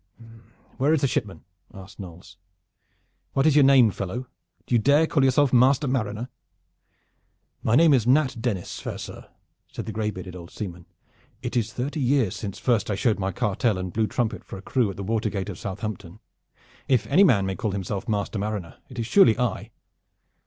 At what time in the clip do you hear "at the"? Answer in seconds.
14.89-15.03